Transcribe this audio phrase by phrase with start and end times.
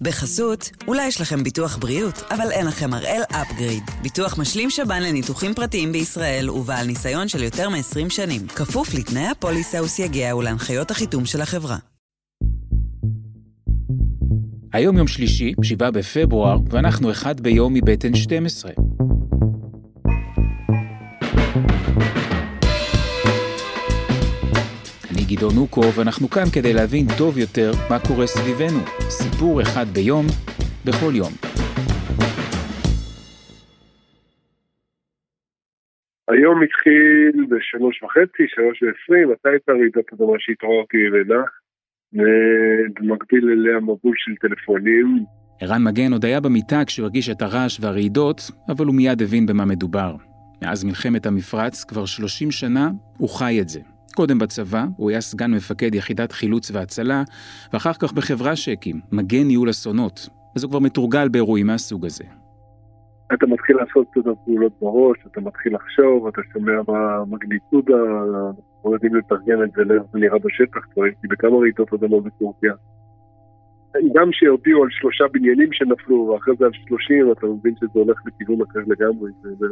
[0.00, 3.82] בחסות, אולי יש לכם ביטוח בריאות, אבל אין לכם הראל אפגריד.
[4.02, 8.46] ביטוח משלים שב"ן לניתוחים פרטיים בישראל ובעל ניסיון של יותר מ-20 שנים.
[8.48, 11.76] כפוף לתנאי הפוליסה וסייגיה ולהנחיות החיתום של החברה.
[14.72, 18.72] היום יום שלישי, 7 בפברואר, ואנחנו אחד ביום מבטן 12.
[25.24, 28.82] אני גדעון נוקו, ואנחנו כאן כדי להבין טוב יותר מה קורה סביבנו.
[29.18, 30.26] סיפור אחד ביום,
[30.86, 31.32] בכל יום.
[36.28, 41.42] היום התחיל בשלוש וחצי, שלוש ועשרים, מתי הייתה רעידת אדמה שהתעוררתי אליה?
[42.12, 45.24] ובמקביל אליה מבול של טלפונים.
[45.60, 49.64] ערן מגן עוד היה במיטה כשהוא הרגיש את הרעש והרעידות, אבל הוא מיד הבין במה
[49.64, 50.16] מדובר.
[50.62, 53.93] מאז מלחמת המפרץ, כבר 30 שנה, הוא חי את זה.
[54.14, 57.22] קודם בצבא, הוא היה סגן מפקד יחידת חילוץ והצלה,
[57.72, 60.28] ואחר כך בחברה שהקים, מגן ניהול אסונות.
[60.56, 62.24] אז הוא כבר מתורגל באירועים מהסוג הזה.
[63.34, 67.96] אתה מתחיל לעשות את הפעולות בראש, אתה מתחיל לחשוב, אתה שומע מה מגניטודה,
[68.76, 69.82] אנחנו יודעים לתרגם את זה
[70.14, 72.72] נראה בשטח, כבר הייתי בכמה רעידות אדמה בטורקיה.
[74.14, 78.66] גם שהודיעו על שלושה בניינים שנפלו, ואחרי זה על שלושים, אתה מבין שזה הולך לכיוון
[78.70, 79.30] אחר לגמרי.
[79.42, 79.66] זה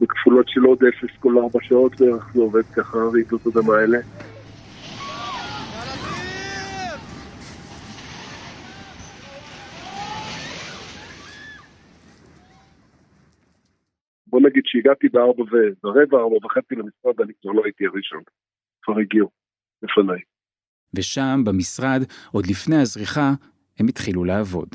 [0.00, 3.98] בכפולות של עוד אפס כל ארבע שעות בערך, זה עובד ככה, רעידות אדמה האלה.
[14.26, 15.42] בוא נגיד שהגעתי בארבע
[15.84, 18.22] ורבע, ארבע וחצי למשרד, אני כבר לא הייתי הראשון.
[18.82, 19.30] כבר הגיעו
[19.82, 20.20] לפניי.
[20.94, 23.32] ושם, במשרד, עוד לפני הזריחה,
[23.78, 24.68] הם התחילו לעבוד.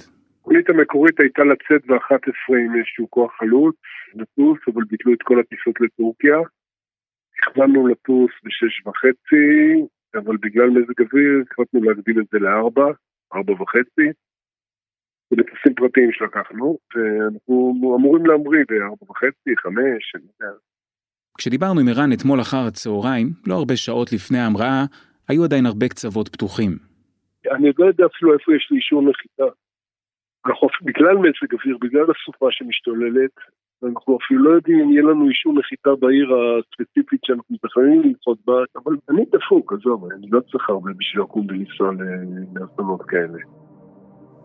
[0.51, 3.75] התוכנית המקורית הייתה לצאת ב-11 עם איזשהו כוח חלוץ,
[4.13, 6.37] לטוס, אבל ביטלו את כל הטיסות לטורקיה.
[7.37, 9.47] הכוונו לטוס בשש וחצי,
[10.15, 12.87] אבל בגלל מזג אוויר החלטנו להגדיל את זה לארבע,
[13.33, 14.07] ארבע וחצי.
[15.31, 20.53] ולטסים פרטיים שלקחנו, ואנחנו אמורים להמריא בארבע וחצי, חמש, אני יודע.
[21.37, 24.85] כשדיברנו עם ערן אתמול אחר הצהריים, לא הרבה שעות לפני ההמראה,
[25.29, 26.71] היו עדיין הרבה קצוות פתוחים.
[27.51, 29.61] אני לא יודע אפילו איפה יש לי אישור נחיתה.
[30.45, 33.31] אנחנו, בגלל מזג אוויר, בגלל הסופה שמשתוללת,
[33.83, 38.53] אנחנו אפילו לא יודעים אם יהיה לנו אישור נחיתה בעיר הספציפית שאנחנו מתכננים לנחות בה,
[38.83, 41.91] אבל אני דפוק, עזוב, אני לא צריך הרבה בשביל לקום ולנסוע
[42.55, 43.39] לאסונות כאלה.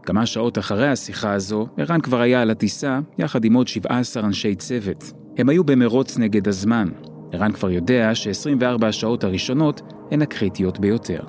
[0.06, 4.54] כמה שעות אחרי השיחה הזו, ערן כבר היה על הטיסה, יחד עם עוד 17 אנשי
[4.54, 5.04] צוות.
[5.38, 6.88] הם היו במרוץ נגד הזמן.
[7.32, 9.80] ערן כבר יודע ש-24 השעות הראשונות
[10.10, 11.20] הן הקריטיות ביותר.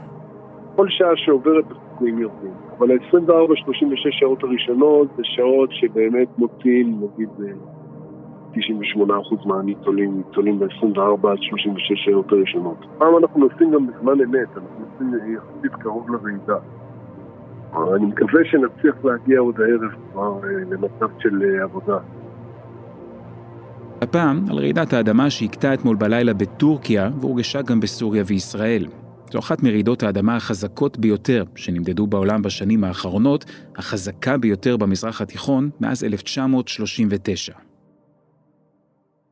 [0.76, 7.30] כל שעה שעוברת בחוקים יורדים, אבל ה-24-36 שעות הראשונות זה שעות שבאמת מוצאים, נגיד,
[8.54, 8.58] 98%
[9.46, 12.86] מהניצולים ניצולים ב-24 36 שעות הראשונות.
[12.98, 16.58] פעם אנחנו נוסעים גם בזמן אמת, אנחנו נוסעים יחסית קרוב לרעידה.
[17.96, 20.40] אני מקווה שנצליח להגיע עוד הערב כבר
[20.70, 21.98] למצב של עבודה.
[24.02, 28.86] הפעם על רעידת האדמה שהכתה אתמול בלילה בטורקיה והורגשה גם בסוריה וישראל.
[29.32, 33.46] זו אחת מרעידות האדמה החזקות ביותר שנמדדו בעולם בשנים האחרונות,
[33.76, 37.54] החזקה ביותר במזרח התיכון מאז 1939.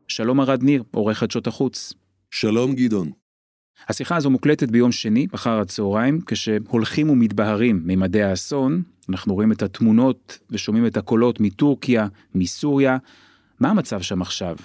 [0.07, 1.93] שלום ארד ניר, עורך חדשות החוץ.
[2.31, 3.11] שלום גדעון.
[3.89, 8.83] השיחה הזו מוקלטת ביום שני, אחר הצהריים, כשהולכים ומתבהרים ממדי האסון.
[9.09, 12.97] אנחנו רואים את התמונות ושומעים את הקולות מטורקיה, מסוריה.
[13.59, 14.55] מה המצב שם עכשיו?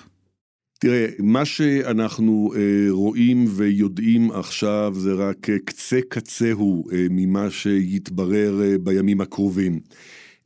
[0.83, 2.61] תראה, מה שאנחנו אה,
[2.91, 9.81] רואים ויודעים עכשיו זה רק אה, קצה קצהו אה, ממה שיתברר אה, בימים הקרובים.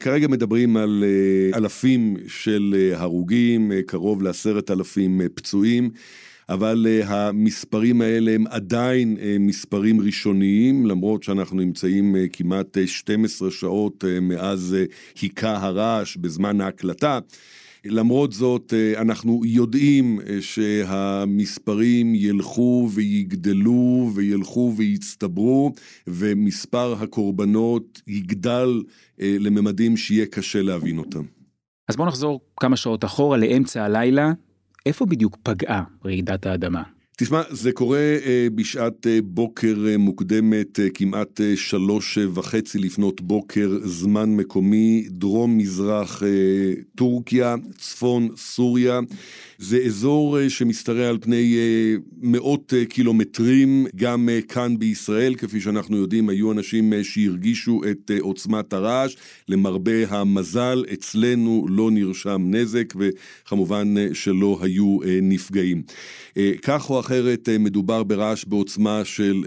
[0.01, 5.91] כרגע מדברים על אה, אלפים של אה, הרוגים, אה, קרוב לעשרת אלפים אה, פצועים.
[6.49, 12.87] אבל uh, המספרים האלה הם עדיין uh, מספרים ראשוניים, למרות שאנחנו נמצאים uh, כמעט uh,
[12.87, 17.19] 12 שעות uh, מאז uh, היכה הרעש בזמן ההקלטה.
[17.85, 25.73] למרות זאת, uh, אנחנו יודעים uh, שהמספרים ילכו ויגדלו וילכו ויצטברו,
[26.07, 31.23] ומספר הקורבנות יגדל uh, לממדים שיהיה קשה להבין אותם.
[31.89, 34.33] אז בואו נחזור כמה שעות אחורה לאמצע הלילה,
[34.87, 36.83] איפה בדיוק פגעה רעידת האדמה?
[37.17, 44.37] תשמע, זה קורה uh, בשעת uh, בוקר uh, מוקדמת, כמעט שלוש וחצי לפנות בוקר, זמן
[44.37, 46.23] מקומי, דרום-מזרח
[46.95, 49.01] טורקיה, צפון סוריה.
[49.59, 51.57] זה אזור שמשתרע על פני
[52.17, 59.17] מאות קילומטרים, גם כאן בישראל, כפי שאנחנו יודעים, היו אנשים שהרגישו את עוצמת הרעש.
[59.49, 65.83] למרבה המזל, אצלנו לא נרשם נזק, וכמובן שלא היו נפגעים.
[66.63, 69.45] כך או אחרת מדובר ברעש בעוצמה של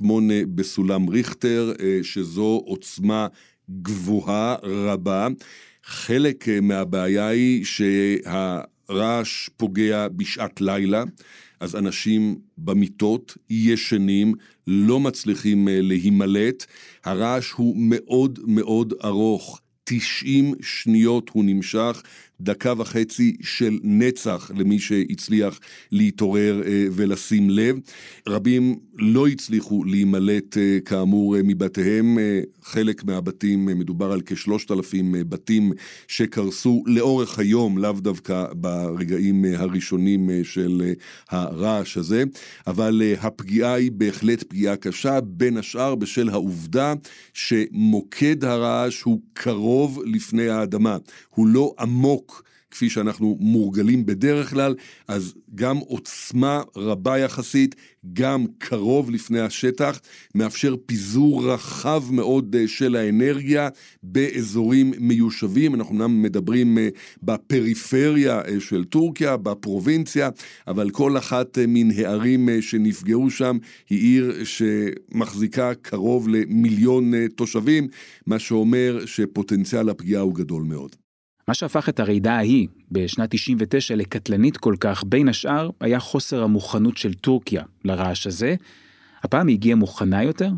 [0.00, 0.04] 7.8
[0.54, 1.72] בסולם ריכטר,
[2.02, 3.26] שזו עוצמה
[3.70, 5.28] גבוהה רבה.
[5.84, 11.04] חלק מהבעיה היא שהרעש פוגע בשעת לילה,
[11.60, 14.34] אז אנשים במיטות ישנים,
[14.66, 16.66] לא מצליחים להימלט.
[17.04, 19.60] הרעש הוא מאוד מאוד ארוך.
[19.84, 22.02] 90 שניות הוא נמשך,
[22.40, 25.60] דקה וחצי של נצח למי שהצליח
[25.92, 27.76] להתעורר אה, ולשים לב.
[28.28, 32.18] רבים לא הצליחו להימלט אה, כאמור אה, מבתיהם,
[32.62, 35.72] חלק מהבתים, מדובר על כשלושת אלפים בתים
[36.08, 40.92] שקרסו לאורך היום, לאו דווקא ברגעים הראשונים של
[41.30, 42.24] הרעש הזה,
[42.66, 46.94] אבל הפגיעה היא בהחלט פגיעה קשה, בין השאר בשל העובדה
[47.34, 50.96] שמוקד הרעש הוא קרוב לפני האדמה,
[51.34, 52.25] הוא לא עמוק.
[52.76, 54.74] כפי שאנחנו מורגלים בדרך כלל,
[55.08, 57.74] אז גם עוצמה רבה יחסית,
[58.12, 60.00] גם קרוב לפני השטח,
[60.34, 63.68] מאפשר פיזור רחב מאוד אה, של האנרגיה
[64.02, 65.74] באזורים מיושבים.
[65.74, 66.88] אנחנו אמנם מדברים אה,
[67.22, 70.30] בפריפריה אה, של טורקיה, בפרובינציה,
[70.66, 73.58] אבל כל אחת מן הערים שנפגעו שם
[73.90, 77.88] היא עיר שמחזיקה קרוב למיליון תושבים,
[78.26, 81.05] מה שאומר שפוטנציאל הפגיעה הוא גדול מאוד.
[81.48, 86.96] מה שהפך את הרעידה ההיא בשנת 99 לקטלנית כל כך, בין השאר, היה חוסר המוכנות
[86.96, 88.54] של טורקיה לרעש הזה.
[89.22, 90.50] הפעם היא הגיעה מוכנה יותר?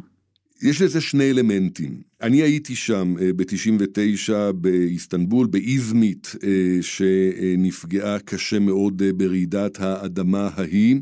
[0.62, 2.00] יש לזה שני אלמנטים.
[2.23, 10.96] אני הייתי שם אה, ב-99 באיסטנבול, באיזמית, אה, שנפגעה קשה מאוד אה, ברעידת האדמה ההיא.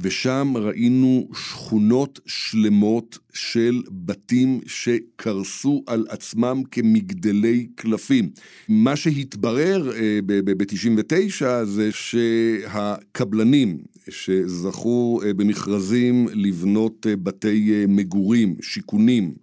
[0.00, 8.30] ושם ראינו שכונות שלמות של בתים שקרסו על עצמם כמגדלי קלפים.
[8.68, 13.78] מה שהתברר אה, ב-99 זה שהקבלנים
[14.10, 19.34] שזכו אה, במכרזים לבנות אה, בתי מגורים, שיכונים,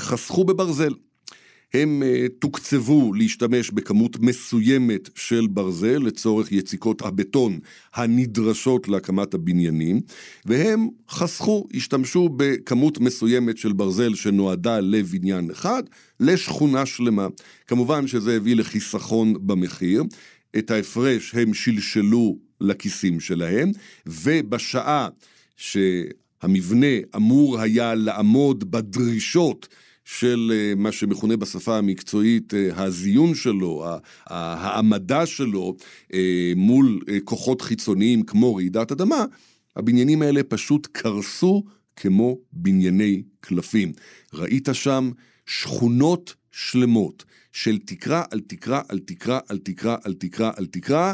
[0.00, 0.92] חסכו בברזל.
[1.74, 7.58] הם אה, תוקצבו להשתמש בכמות מסוימת של ברזל לצורך יציקות הבטון
[7.94, 10.00] הנדרשות להקמת הבניינים,
[10.44, 15.82] והם חסכו, השתמשו בכמות מסוימת של ברזל שנועדה לבניין אחד,
[16.20, 17.26] לשכונה שלמה.
[17.66, 20.02] כמובן שזה הביא לחיסכון במחיר,
[20.58, 23.70] את ההפרש הם שלשלו לכיסים שלהם,
[24.06, 25.08] ובשעה
[25.56, 29.68] שהמבנה אמור היה לעמוד בדרישות
[30.04, 33.84] של אה, מה שמכונה בשפה המקצועית אה, הזיון שלו,
[34.26, 35.76] העמדה שלו
[36.14, 39.24] אה, מול כוחות חיצוניים כמו רעידת אדמה,
[39.76, 41.64] הבניינים האלה פשוט קרסו
[41.96, 43.92] כמו בנייני קלפים.
[44.34, 45.10] ראית שם
[45.46, 51.12] שכונות שלמות של תקרה על תקרה על תקרה על תקרה על תקרה על תקרה,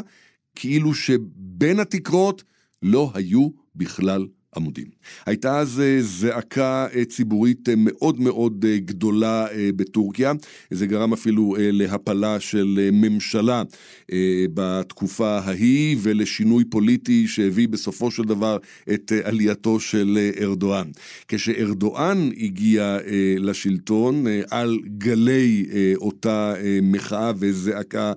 [0.55, 2.43] כאילו שבין התקרות
[2.81, 4.27] לא היו בכלל
[4.59, 4.87] עמודים.
[5.25, 10.33] הייתה אז אה, זעקה אה, ציבורית אה, מאוד מאוד גדולה בטורקיה,
[10.71, 13.63] זה גרם אפילו להפלה של ממשלה
[14.53, 18.57] בתקופה ההיא ולשינוי פוליטי שהביא בסופו של דבר
[18.93, 20.87] את עלייתו של ארדואן.
[21.27, 22.97] כשארדואן הגיע
[23.37, 25.65] לשלטון על גלי
[25.95, 28.13] אותה מחאה וזעקה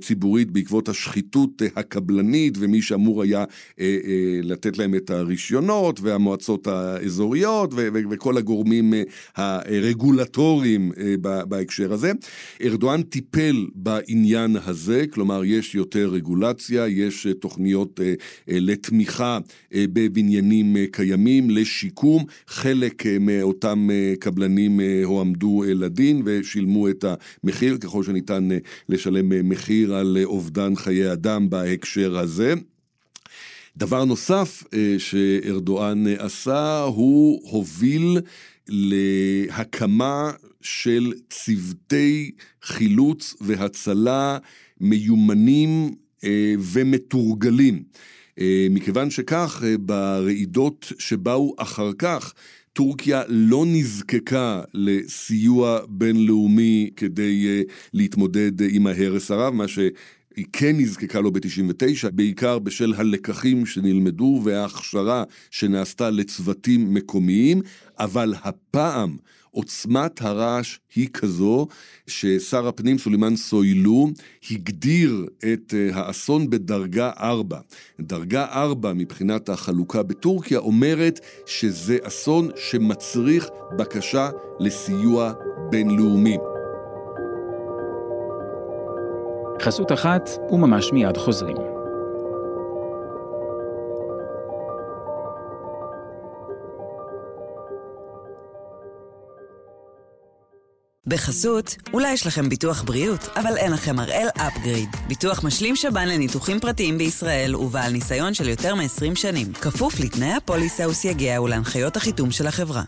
[0.00, 3.44] ציבורית בעקבות השחיתות הקבלנית ומי שאמור היה
[4.42, 9.04] לתת להם את הרישיונות העליונות והמועצות האזוריות ו- ו- וכל הגורמים אה,
[9.64, 12.12] הרגולטוריים אה, בהקשר הזה.
[12.62, 18.00] ארדואן טיפל בעניין הזה, כלומר יש יותר רגולציה, יש אה, תוכניות
[18.48, 19.38] לתמיכה
[19.72, 23.88] בבניינים קיימים, לשיקום, חלק מאותם
[24.20, 27.04] קבלנים הועמדו לדין ושילמו את
[27.44, 28.48] המחיר, ככל שניתן
[28.88, 32.54] לשלם מחיר על אובדן חיי אדם בהקשר הזה.
[33.76, 38.20] דבר נוסף אה, שארדואן עשה, הוא הוביל
[38.68, 42.30] להקמה של צוותי
[42.62, 44.38] חילוץ והצלה
[44.80, 45.90] מיומנים
[46.24, 47.82] אה, ומתורגלים.
[48.40, 52.34] אה, מכיוון שכך, ברעידות שבאו אחר כך,
[52.72, 59.68] טורקיה לא נזקקה לסיוע בינלאומי כדי להתמודד עם ההרס הרב, מה
[60.40, 67.60] היא כן נזקקה לו ב-99, בעיקר בשל הלקחים שנלמדו וההכשרה שנעשתה לצוותים מקומיים,
[67.98, 69.16] אבל הפעם
[69.50, 71.66] עוצמת הרעש היא כזו
[72.06, 74.10] ששר הפנים סולימאן סוילו
[74.50, 77.58] הגדיר את אה, האסון בדרגה 4.
[78.00, 84.30] דרגה 4 מבחינת החלוקה בטורקיה אומרת שזה אסון שמצריך בקשה
[84.60, 85.32] לסיוע
[85.70, 86.36] בינלאומי.
[89.60, 91.56] חסות אחת, וממש מיד חוזרים.
[101.06, 104.88] בחסות, אולי יש לכם ביטוח בריאות, אבל אין לכם הראל אפגריד.
[105.08, 109.52] ביטוח משלים שב"ן לניתוחים פרטיים בישראל ובעל ניסיון של יותר מ-20 שנים.
[109.52, 112.82] כפוף לתנאי הפוליסה וסייגיה ולהנחיות החיתום של החברה.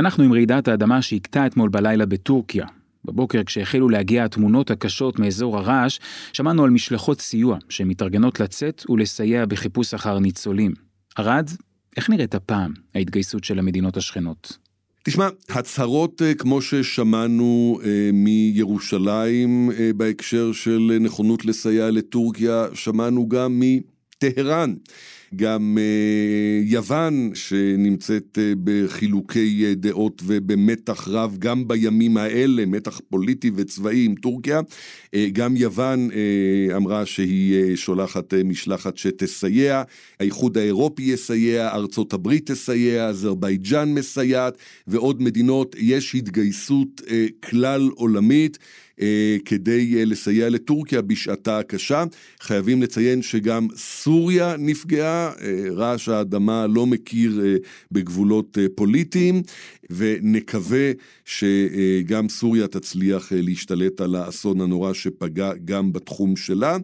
[0.00, 2.66] אנחנו עם רעידת האדמה שהכתה אתמול בלילה בטורקיה.
[3.04, 5.98] בבוקר כשהחלו להגיע התמונות הקשות מאזור הרעש,
[6.32, 10.72] שמענו על משלחות סיוע שמתארגנות לצאת ולסייע בחיפוש אחר ניצולים.
[11.18, 11.50] ארד,
[11.96, 14.58] איך נראית הפעם ההתגייסות של המדינות השכנות?
[15.04, 23.60] תשמע, הצהרות אה, כמו ששמענו אה, מירושלים אה, בהקשר של נכונות לסייע לטורקיה, שמענו גם
[23.60, 24.74] מטהרן.
[25.36, 33.50] גם אה, יוון שנמצאת אה, בחילוקי אה, דעות ובמתח רב גם בימים האלה, מתח פוליטי
[33.54, 34.60] וצבאי עם טורקיה.
[35.32, 36.08] גם יוון
[36.76, 39.82] אמרה שהיא שולחת משלחת שתסייע,
[40.20, 45.76] האיחוד האירופי יסייע, ארצות הברית תסייע, אזרבייג'אן מסייעת ועוד מדינות.
[45.78, 47.02] יש התגייסות
[47.40, 48.58] כלל עולמית.
[49.44, 52.04] כדי לסייע לטורקיה בשעתה הקשה.
[52.40, 57.42] חייבים לציין שגם סוריה נפגעה, אה, רעש האדמה לא מכיר
[57.92, 59.42] בגבולות פוליטיים,
[59.90, 60.90] ונקווה
[61.24, 66.76] שגם סוריה תצליח להשתלט על האסון הנורא שפגע גם בתחום שלה.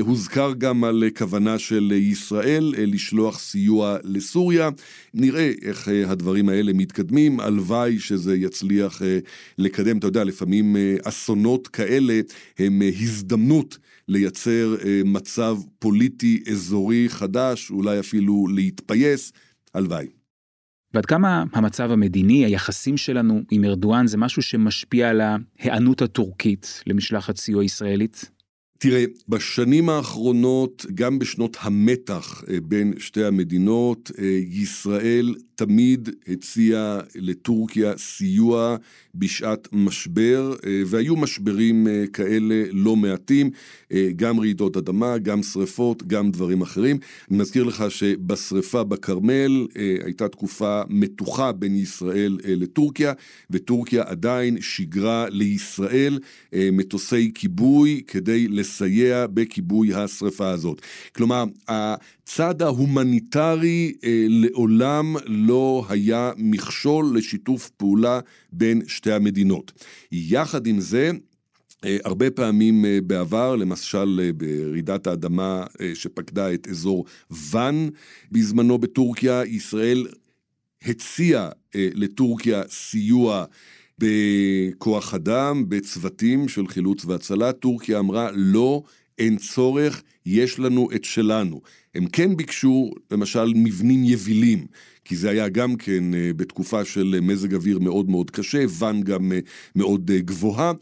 [0.00, 4.68] הוזכר גם על כוונה של ישראל לשלוח סיוע לסוריה.
[5.14, 9.02] נראה איך הדברים האלה מתקדמים, הלוואי שזה יצליח
[9.58, 11.68] לקדם, אתה יודע, לפעמים אסונות.
[11.80, 12.20] כאלה
[12.58, 13.78] הם אה, הזדמנות
[14.10, 19.32] לייצר אה, מצב פוליטי אזורי חדש, אולי אפילו להתפייס,
[19.74, 20.06] הלוואי.
[20.94, 27.36] ועד כמה המצב המדיני, היחסים שלנו עם ארדואן, זה משהו שמשפיע על ההיענות הטורקית למשלחת
[27.36, 28.30] סיוע ישראלית?
[28.78, 34.10] תראה, בשנים האחרונות, גם בשנות המתח אה, בין שתי המדינות,
[34.50, 38.76] ישראל תמיד הציעה לטורקיה סיוע
[39.14, 43.50] בשעת משבר, אה, והיו משברים אה, כאלה לא מעטים,
[43.92, 46.98] אה, גם רעידות אדמה, גם שריפות, גם דברים אחרים.
[47.30, 49.66] אני מזכיר לך שבשריפה בכרמל
[50.04, 53.12] הייתה תקופה מתוחה בין ישראל לטורקיה,
[53.50, 56.18] וטורקיה עדיין שיגרה לישראל
[56.52, 60.82] מטוסי כיבוי כדי לסייע בכיבוי השריפה הזאת.
[61.16, 63.92] כלומר, הצד ההומניטרי
[64.28, 65.16] לעולם
[65.50, 68.20] לא היה מכשול לשיתוף פעולה
[68.52, 69.72] בין שתי המדינות.
[70.12, 71.10] יחד עם זה,
[71.84, 75.64] אה, הרבה פעמים אה, בעבר, למשל אה, ברעידת האדמה
[75.94, 77.88] שפקדה את אזור ואן
[78.32, 80.06] בזמנו בטורקיה, ישראל
[80.82, 83.44] הציעה לטורקיה סיוע
[83.98, 87.52] בכוח אדם, בצוותים של חילוץ והצלה.
[87.52, 88.82] טורקיה אמרה, לא,
[89.18, 91.60] אין צורך, יש לנו את שלנו.
[91.94, 94.66] הם כן ביקשו, למשל, מבנים יבילים.
[95.04, 99.32] כי זה היה גם כן אה, בתקופה של מזג אוויר מאוד מאוד קשה, ואן גם
[99.32, 99.38] אה,
[99.76, 100.72] מאוד אה, גבוהה,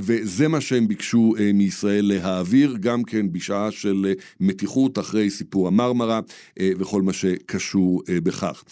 [0.00, 6.20] וזה מה שהם ביקשו מישראל להעביר, גם כן בשעה של מתיחות אחרי סיפור המרמרה
[6.60, 8.64] וכל מה שקשור בכך.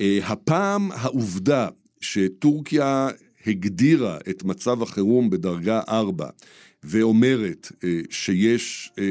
[0.00, 1.68] הפעם העובדה
[2.00, 3.08] שטורקיה
[3.46, 6.28] הגדירה את מצב החירום בדרגה 4
[6.84, 9.04] ואומרת אה, שיש אה,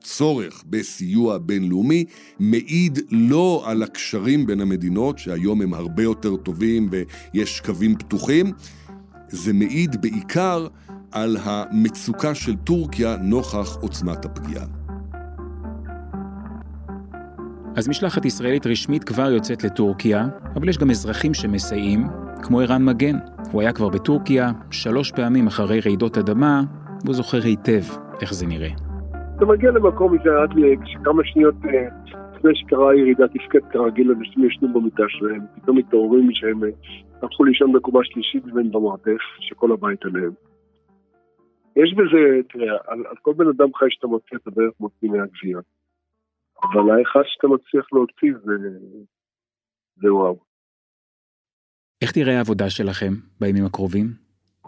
[0.00, 2.04] צורך בסיוע בינלאומי,
[2.38, 8.52] מעיד לא על הקשרים בין המדינות, שהיום הם הרבה יותר טובים ויש קווים פתוחים,
[9.28, 10.66] זה מעיד בעיקר
[11.12, 14.66] על המצוקה של טורקיה נוכח עוצמת הפגיעה.
[17.76, 22.06] אז משלחת ישראלית רשמית כבר יוצאת לטורקיה, אבל יש גם אזרחים שמסייעים,
[22.42, 23.18] כמו ערן מגן.
[23.52, 26.62] הוא היה כבר בטורקיה שלוש פעמים אחרי רעידות אדמה,
[27.04, 27.84] והוא זוכר היטב
[28.20, 28.70] איך זה נראה.
[29.36, 30.50] אתה מגיע למקום שעד
[31.04, 31.88] כמה שניות אה,
[32.36, 36.68] לפני שקרה ירידת תפקד כרגיל, אנשים ישנו במיטה שלהם, פתאום מתעוררים שהם אה,
[37.22, 40.32] הלכו לישון בקומה שלישית והם במרתף, שכל הבית עליהם.
[41.76, 45.58] יש בזה, תראה, על, על כל בן אדם חי שאתה מוציא את הבערך מוציא מהגבייה.
[46.62, 48.52] אבל האחד שאתה מצליח להוציא זה,
[49.96, 50.38] זה וואו.
[52.02, 54.23] איך תראה העבודה שלכם בימים הקרובים?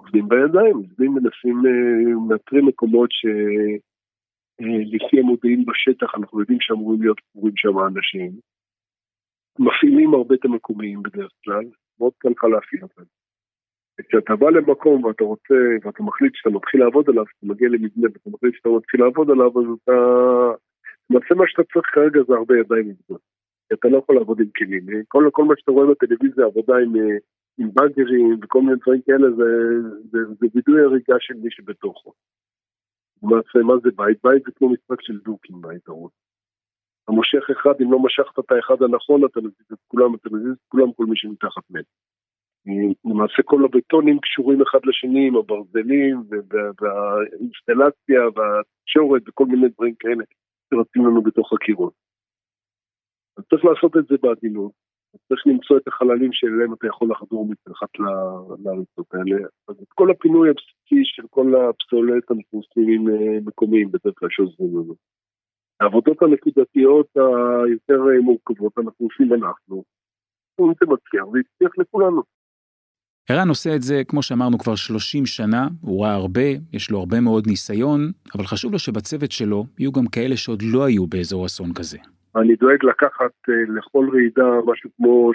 [0.07, 7.21] עובדים בידיים, עובדים מנסים, אה, מאתרים מקומות שלפי אה, המודיעין בשטח אנחנו יודעים שאמורים להיות
[7.21, 8.33] קבורים שם אנשים.
[9.59, 11.65] מפעילים הרבה את המקומיים בדרך כלל,
[12.01, 13.03] מאוד קל לך להפעיל אותם.
[14.09, 18.31] כשאתה בא למקום ואתה רוצה, ואתה מחליט שאתה מתחיל לעבוד עליו, אתה מגיע למבנה ואתה
[18.31, 19.93] מחליט שאתה מתחיל לעבוד עליו, אז אתה...
[21.11, 22.95] למעשה מה שאתה צריך כרגע זה הרבה ידיים.
[23.69, 24.87] כי אתה לא יכול לעבוד עם כלים.
[25.09, 27.17] כל, כל מה שאתה רואה בטלוויזיה, עבודה עם אה,
[27.59, 29.45] עם באגרים וכל מיני דברים כאלה, זה,
[30.11, 32.13] זה, זה וידוי הריגה של מי שבתוכו.
[33.23, 34.19] למעשה, מה זה בית?
[34.25, 36.11] בית זה כמו משחק של דוקים בעיקרון.
[37.05, 40.53] אתה מושך אחד, אם לא משכת את האחד הנכון, אתה מזיז את כולם, אתה מזיז
[40.53, 41.85] את כולם, כל מי שמתחת מת.
[43.05, 46.23] למעשה כל הבטונים קשורים אחד לשני עם הברזלים
[46.81, 50.25] והאינסטלציה והתקשורת וכל מיני דברים כאלה
[50.71, 51.93] שרצים לנו בתוך הקירות.
[53.37, 54.73] אז צריך לעשות את זה בעדינות,
[55.29, 57.89] צריך למצוא את החללים שאליהם אתה יכול לחדור מתחת
[58.65, 59.37] להריצות האלה.
[59.69, 64.29] אז את כל הפינוי הבסיסי של כל הפסולת אנחנו עושים עם אה, מקומיים בדרך כלל
[64.31, 64.95] שעוזרים לנו.
[65.81, 67.07] העבודות הנקודתיות
[67.67, 69.85] היותר מורכבות אנחנו עושים אנחנו.
[70.61, 72.23] אם זה מצליח, זה הצליח לכולנו.
[73.29, 77.21] ערן עושה את זה, כמו שאמרנו, כבר 30 שנה, הוא ראה הרבה, יש לו הרבה
[77.21, 81.73] מאוד ניסיון, אבל חשוב לו שבצוות שלו יהיו גם כאלה שעוד לא היו באזור אסון
[81.73, 81.99] כזה.
[82.41, 85.31] אני דואג לקחת uh, לכל רעידה משהו כמו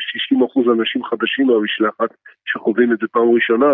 [0.68, 2.10] 60% אנשים חדשים מהמשלחת
[2.46, 3.74] שחווים את זה פעם ראשונה,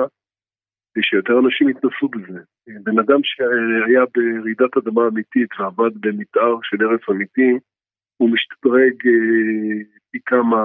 [0.98, 2.39] ושיותר אנשים יתנסו בזה.
[2.84, 7.51] בן אדם שהיה ברעידת אדמה אמיתית ועבד במתאר של ארץ אמיתי,
[8.17, 10.62] הוא משתדרג uh, פי כמה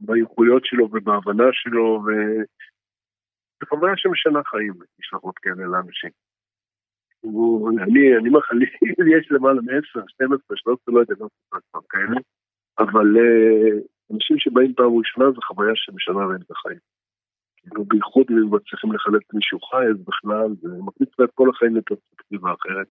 [0.00, 2.04] באיכויות שלו ובהבנה שלו,
[3.60, 6.25] זו חוויה שמשנה חיים, משלחות כאלה לאנשים.
[7.82, 8.66] אני, אומר לך, לי
[9.18, 12.20] יש למעלה מ-10, 12, 13, לא יודע, לא יודע, כאלה,
[12.78, 13.78] אבל אה,
[14.12, 16.78] אנשים שבאים פעם ראשונה זו חוויה שמשנה להם את החיים.
[17.56, 21.76] כאילו, בייחוד אם הם מצליחים לחלק מישהו חי, אז בכלל, זה מכניס את כל החיים
[21.76, 22.86] לפרספקטיבה אחרת.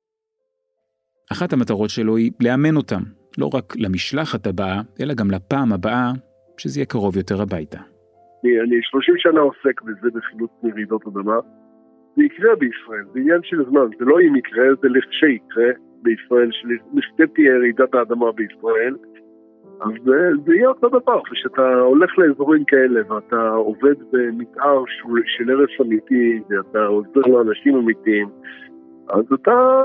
[1.32, 3.04] אחת המטרות שלו היא לאמן אותם,
[3.38, 6.12] לא רק למשלחת הבאה, אלא גם לפעם הבאה,
[6.58, 7.80] שזה יהיה קרוב יותר הביתה.
[8.44, 11.36] אני, אני 30 שנה עוסק בזה, בחילוץ מרעידות אדמה.
[12.16, 15.70] זה יקרה בישראל, זה עניין של זמן, זה לא אם יקרה, זה לכשיקרה
[16.02, 16.50] בישראל,
[17.34, 18.96] תהיה רעידת האדמה בישראל,
[19.82, 25.52] אז זה, זה יהיה אותו דבר, כשאתה הולך לאזורים כאלה ואתה עובד במתאר של, של
[25.52, 28.28] ארץ אמיתי, ואתה עוזר לאנשים אמיתיים,
[29.10, 29.84] אז אתה...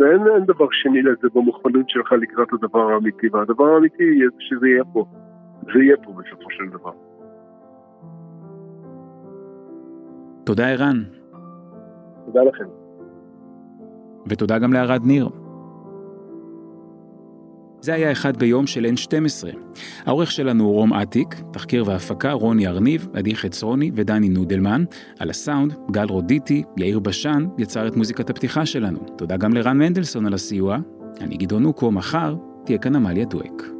[0.00, 4.84] ואין אין דבר שני לזה במוכנות שלך לקראת הדבר האמיתי, והדבר האמיתי יהיה שזה יהיה
[4.92, 5.04] פה.
[5.62, 7.09] זה יהיה פה בסופו של דבר.
[10.50, 11.02] תודה ערן.
[12.26, 12.64] תודה לכם.
[14.26, 15.28] ותודה גם לערד ניר.
[17.80, 19.56] זה היה אחד ביום של N12.
[20.06, 24.84] העורך שלנו הוא רום אטיק, תחקיר והפקה רוני ארניב, עדי חצרוני ודני נודלמן.
[25.18, 28.98] על הסאונד, גל רודיטי, יאיר בשן יצר את מוזיקת הפתיחה שלנו.
[29.16, 30.78] תודה גם לרן מנדלסון על הסיוע.
[31.20, 32.34] אני גדעון אוקו, מחר
[32.64, 33.79] תהיה כאן עמליה דואק.